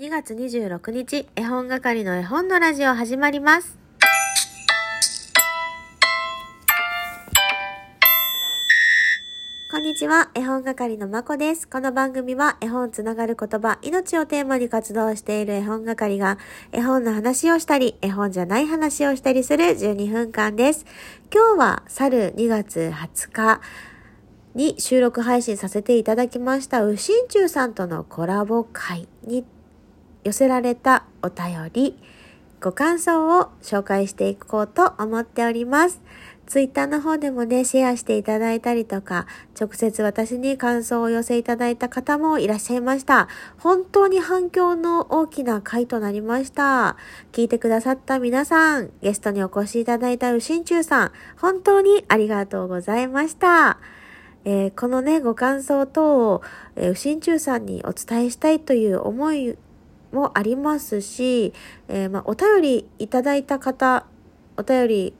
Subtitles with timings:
[0.00, 3.76] 2月26日、絵本係の絵本のラジオ始まります。
[9.70, 11.68] こんにちは、絵本係のまこです。
[11.68, 16.38] この番組は絵本つながる言葉、命をテーマに活動している絵本係が
[16.72, 20.86] 絵本の話をしたり、絵本じゃない話をしたりする12分間です。
[21.30, 23.60] 今日は去る2月20日、
[24.54, 29.44] に収録配信させていただきました、うしんちゅうさんとのコラボ会に
[30.24, 31.96] 寄せられたお便り、
[32.60, 36.02] ご感想を紹介していこうと思っております。
[36.46, 39.26] ツイッターの方でもね、シェアしていただいたりとか、
[39.58, 43.28] 直接私に感想を寄せいただいた方もいらっしゃいました。
[43.58, 46.96] 本当に反響の大きな回となりました。
[47.30, 53.78] 聞いてくださった皆さん、ゲストにお越しいただいたうしんちゅうさん、本当にありがとうございました。
[54.44, 56.42] えーこのね、ご感想等を、
[56.74, 59.56] えー、うしんちゅうさんにお伝えしたいという思い
[60.12, 61.52] もありますし、
[61.88, 64.06] えーまあ、お便りいただいた方、
[64.56, 65.14] お便り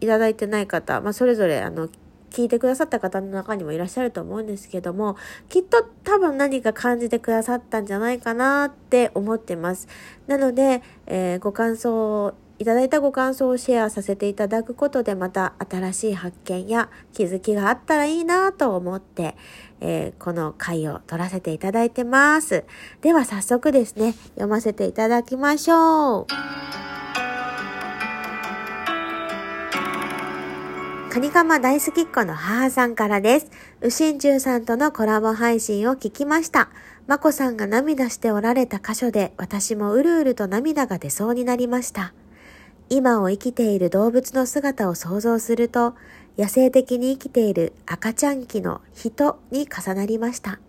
[0.00, 1.88] いただいてない方、まあ、それぞれ、あの、
[2.30, 5.16] 聞いてくださった方の中にもいらっしゃると思うんですけども、
[5.50, 9.86] きっと多分何か感じてくださったんじゃないかなって思ってます。
[10.26, 19.36] なので、えーご感想をいただいたご感想をシェアさせていただくことでまた新しい発見や気づきがあったらいいなと思って、
[19.80, 22.64] えーこの回を取らせていただいてます。
[23.00, 26.26] では早速ですね、読ませていただきましょう。
[31.12, 33.50] カニカマ大好きっ子の母さんからです。
[33.80, 36.70] うしんちゅうさんとのコラボ配信を聞きました。
[37.08, 42.14] まこさんが涙しておられた箇所で私もうるうると涙が出そうになりました。
[42.94, 45.94] 今を生きている動物の姿を想像すると、
[46.36, 50.60] 野生的に生きている赤ちゃん期の人に重なりました。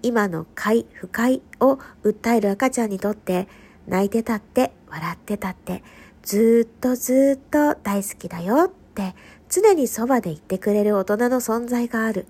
[0.00, 3.48] 今の快不快を訴える赤ちゃんにとって、
[3.86, 5.82] 泣いてたって笑ってたって、
[6.22, 9.14] ずっとずっと大好きだよって、
[9.50, 12.24] 常にそばで言ってくれる大人の存在がある。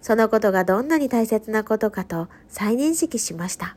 [0.00, 3.76] そのことがどんなに大切なことかと再認識しました。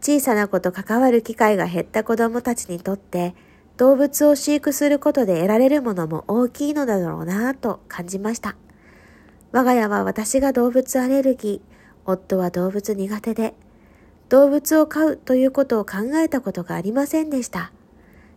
[0.00, 3.34] 小さな子と関わる機会が減った子供たちにとって、
[3.80, 8.54] 動物を飼育することで得られるものも大きいのだろうなぁと感じました。
[9.52, 11.70] 我が家は私が動物アレルギー、
[12.04, 13.54] 夫は動物苦手で、
[14.28, 17.72] 動物を飼うということを考えたことがありませんでした。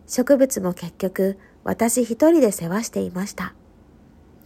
[0.06, 3.52] 植物も結局、私一人で世話していました。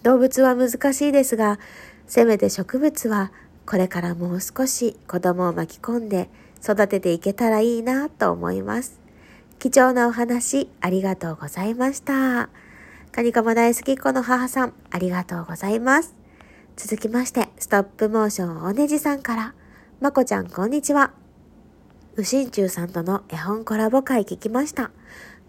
[0.03, 1.61] 動物は難しいですが、
[2.09, 3.31] せめて植物は
[3.67, 6.29] これからもう少し子供を巻き込んで
[6.61, 9.08] 育てていけたらいいなと思います。
[9.59, 12.49] 貴重なお話ありがとうございました。
[13.11, 16.15] カニカマ大好きっ子の母さんありがとうございます。
[16.77, 19.55] 続きまして、ストップモーションおねじさんから、
[20.01, 21.13] まこちゃんこんにちは。
[22.15, 24.93] うしんちゅうさんとの絵本コラボ会聞きました。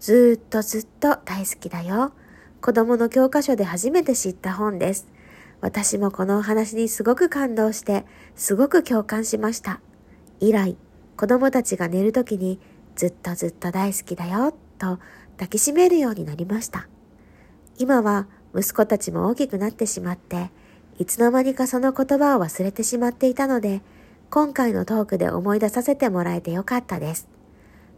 [0.00, 2.12] ずーっとずっと大好きだよ。
[2.60, 5.06] 子供の教科書で初めて知った本です。
[5.60, 8.04] 私もこのお話にすごく感動して、
[8.34, 9.80] すごく共感しました。
[10.40, 10.76] 以来、
[11.16, 12.58] 子供たちが寝るときに、
[13.00, 14.98] ずっとずっと大好きだよ、と
[15.38, 16.86] 抱きしめるようになりました。
[17.78, 20.50] 今は息子たちも大きくなってしまって、
[20.98, 23.80] いつの間にかその言葉を忘れてしまっていたので、
[24.28, 27.26] 今回のトークで思い出させてもらえてよかったです。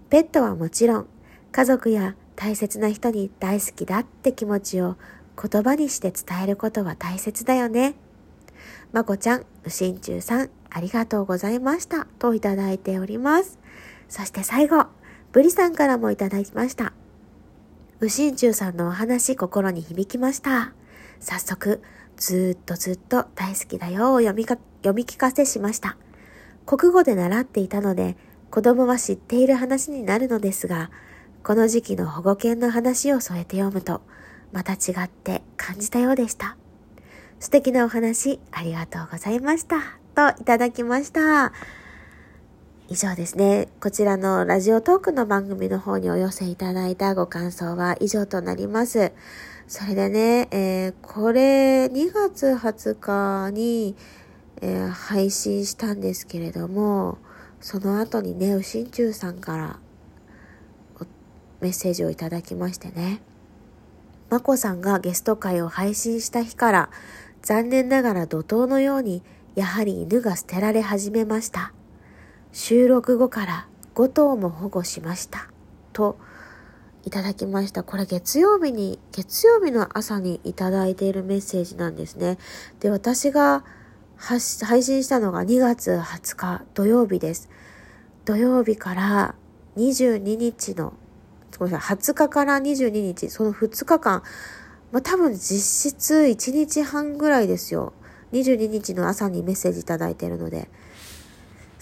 [0.09, 1.07] ペットはもちろん、
[1.51, 4.95] 家族や大切な人に大好きだって気持ちを
[5.37, 7.97] 言葉にして伝えることは大切だよね。
[8.93, 12.07] まこちゃん、うしんちゅうさん、ありがとうございました。
[12.21, 13.59] といただいております。
[14.13, 14.85] そして最後、
[15.33, 16.93] ブリさんからもいただきました。
[18.01, 20.75] うしんちゅうさんのお話、心に響きました。
[21.19, 21.81] 早速、
[22.19, 25.97] ずっとずっと大好きだよを読みか読み聞かせしました。
[26.67, 28.19] 国語で習っていたので、
[28.51, 30.91] 子供は知っている話になるのですが、
[31.43, 34.03] この時期の保護犬の話を添えて読むと、
[34.53, 36.59] また違って感じたようでした。
[37.41, 39.79] 素敵なお話、ありがとうございました。
[40.15, 41.55] といただきました。
[42.89, 43.69] 以上ですね。
[43.81, 49.13] こちらのラジオトークの番組の方にお寄せいただいたご感想は以上となります。
[49.69, 53.97] それでね、えーこれ2月20日に、
[54.61, 57.19] えー配信したんですけれども、
[57.61, 59.79] その後にね、うしんちゅうさんから
[61.61, 63.23] メッセージをいただきましてね。
[64.29, 66.91] まこさんがゲスト会を配信した日から、
[67.43, 69.23] 残念ながら怒涛のように、
[69.55, 71.73] やはり犬が捨てられ始めました。
[72.53, 75.49] 収録後から5頭も保護しました。
[75.95, 76.19] と、
[77.05, 77.83] いただきました。
[77.83, 82.39] これ月曜日に、月曜日の朝にいただいているメッセージなんですね。
[82.81, 83.65] で、私が
[84.17, 87.49] 配信したのが2月20日土曜日です。
[88.25, 89.35] 土曜日から
[89.77, 90.93] 22日の、
[91.59, 94.23] ごめんなさい、20日から22日、その2日間、
[94.93, 97.95] まあ、多分実質1日半ぐらいですよ。
[98.33, 100.69] 22日の朝にメッセージいただいているので、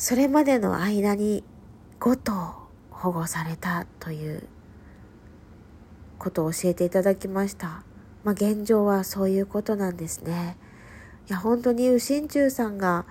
[0.01, 1.45] それまでの間に
[2.01, 2.55] 5頭
[2.91, 4.49] 保護されたという
[6.19, 7.85] ことを教えていただきました。
[8.25, 10.57] まあ、現状はそういうことなんですね。
[11.29, 13.05] いや、本当に右心中さんが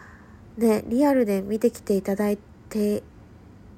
[0.57, 2.39] ね、リアルで見てきていただい
[2.69, 3.03] て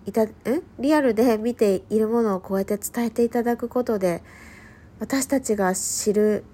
[0.05, 0.31] いた、ん
[0.79, 4.23] リアルで見ているものをこうやって伝えていただくことで、
[5.01, 6.45] 私たちが知る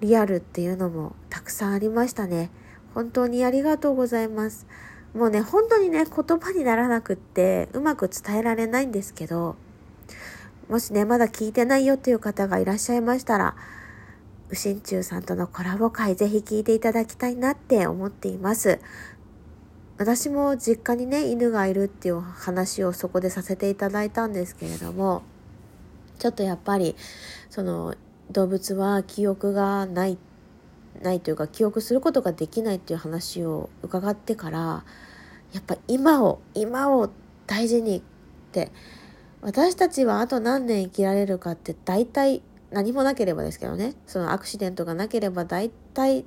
[0.00, 2.50] リアルっていうのもたくさんありましたね。
[2.94, 4.66] 本当にありがとうございます。
[5.14, 9.56] もうね、本当にね、言葉にならなくってうまく伝えられないんですけど、
[10.68, 13.56] もしね、まだ聞いてないよっていう方がいらっしゃいましたら、
[14.50, 18.78] うしんちゅうさんとのコラボ会ぜひ聞いていただきたいなって思っています。
[19.98, 25.22] 私も実家にね、犬がいるっていう話をそこでさせていただいたんですけれども、
[26.18, 26.96] ちょっとやっぱり、
[27.50, 27.94] その、
[28.30, 30.18] 動物は記憶がないっ
[31.02, 34.84] ないというか記憶することができないっていう話を伺ってから
[35.52, 37.10] やっぱ今を今を
[37.46, 38.02] 大事にっ
[38.52, 38.70] て
[39.40, 43.94] 私たちはあと何年生きられるかって大体何もなければですけどね。
[44.06, 46.26] そのアクシデントがなければ大体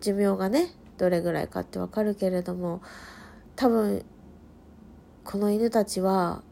[0.00, 2.80] 寿命がねどれぐらいかってわかるけれども
[3.56, 4.04] 多分
[5.24, 6.42] この犬たちは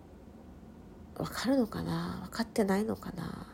[1.17, 2.21] わかるのかな？
[2.25, 3.47] 分かってないのかな？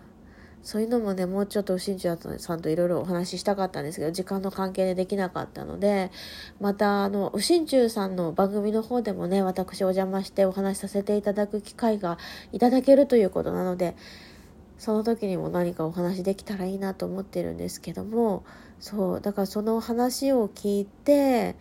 [0.62, 6.12] そういうのもね、もうちょっと新庄さんといろいろお話ししたかったんですけど、時間の関係でできなかったので、
[6.60, 12.16] また、あの、右心中さんの番組の方でもね、私お邪魔してお話しさせていただく機会が
[12.52, 13.96] いただけるということなので、
[14.78, 18.44] その時にも何かお話しできたらいいなと思ってるんですけども、
[18.78, 21.56] そう、だからその話を聞いて、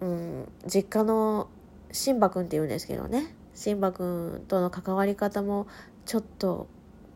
[0.00, 1.48] うん、実家の
[1.92, 5.68] シンバくんって言うんですけどね、シンバくんとの関わり方も
[6.06, 6.66] ちょっと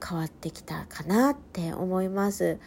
[0.05, 2.59] 変わってきたかなって思います。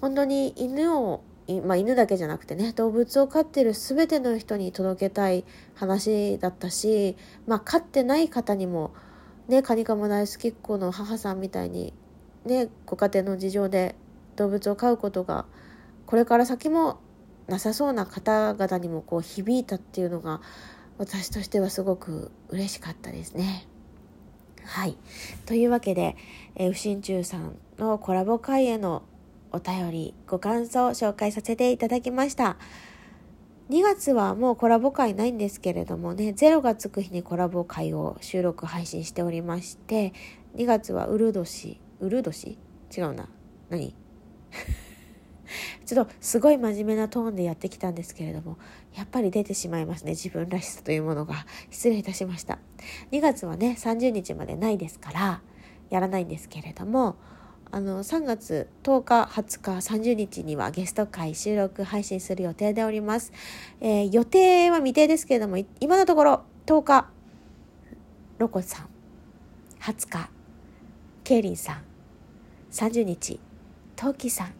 [0.00, 1.22] 本当に犬を
[1.64, 5.44] まあ、犬だけじゃなくてね動物を飼ってる全ての人に届けたい
[5.74, 7.16] 話だったし、
[7.48, 8.92] まあ、飼ってない方にも
[9.48, 11.92] ねカニカマ大好きっ子の母さんみたいに
[12.44, 13.96] ねご家庭の事情で
[14.36, 15.46] 動物を飼うことが
[16.06, 17.00] これから先も
[17.48, 20.40] なさそうな方々にもこう響いたっていうのが
[20.98, 23.66] 私としてはすごく嬉しかったですね。
[24.64, 24.96] はい。
[25.46, 26.16] というわけで、
[26.54, 29.02] えー、不心中さんのコラボ会への
[29.52, 32.56] お便り、ご感想を紹介させていただきました。
[33.70, 40.12] 2月はもうコラボ会ないんですけれどもね、0がつく日にコラボ会を収録配信しておりまして、
[40.56, 42.58] 2月はウル年、ウル年？
[42.96, 43.28] 違うな。
[43.68, 43.94] 何？
[45.86, 48.58] ちょっとすごい真面目なトーンでやってきたんですけれども、
[48.94, 50.12] やっぱり出てしまいますね。
[50.12, 51.46] 自分らしさというものが。
[51.70, 52.58] 失礼いたしました。
[53.12, 55.42] 2月はね、30日までないですから、
[55.90, 57.16] やらないんですけれども、
[57.72, 59.70] あの、3月10日、20日、
[60.10, 63.32] 30日にはゲスト会収録配信する予定でおります。
[63.80, 67.08] えー、予定は未定ですけれども、今のところ10日、
[68.38, 68.88] ロコさん、
[69.80, 70.30] 20日、
[71.22, 71.82] ケイリンさん、
[72.72, 73.38] 30日、
[73.94, 74.54] トウキさん、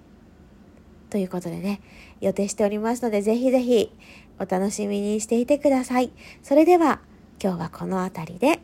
[1.10, 1.80] ということでね、
[2.20, 3.92] 予定しておりますので、ぜひぜひ
[4.38, 6.12] お楽しみにしていてください。
[6.42, 7.00] それでは、
[7.42, 8.60] 今日はこの辺りで、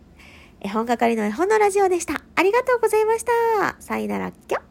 [0.61, 2.23] 絵本係の絵本のラジオでした。
[2.35, 3.77] ありがとうございました。
[3.81, 4.66] さよなら、きょ。